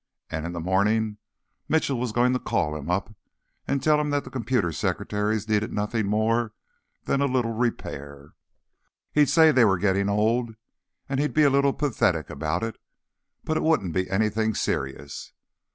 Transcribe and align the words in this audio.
And 0.31 0.47
in 0.47 0.53
the 0.53 0.59
morning 0.59 1.19
Mitchell 1.69 1.99
was 1.99 2.11
going 2.11 2.33
to 2.33 2.39
call 2.39 2.75
him 2.75 2.89
up 2.89 3.13
and 3.67 3.83
tell 3.83 4.01
him 4.01 4.09
that 4.09 4.23
the 4.23 4.31
computer 4.31 4.71
secretaries 4.71 5.47
needed 5.47 5.71
nothing 5.71 6.07
more 6.07 6.55
than 7.03 7.21
a 7.21 7.27
little 7.27 7.51
repair. 7.53 8.33
He'd 9.11 9.29
say 9.29 9.51
they 9.51 9.63
were 9.63 9.77
getting 9.77 10.09
old, 10.09 10.55
and 11.07 11.19
he'd 11.19 11.35
be 11.35 11.43
a 11.43 11.51
little 11.51 11.71
pathetic 11.73 12.31
about 12.31 12.63
it; 12.63 12.79
but 13.43 13.57
it 13.57 13.61
wouldn't 13.61 13.93
be 13.93 14.09
anything 14.09 14.55
serious. 14.55 15.33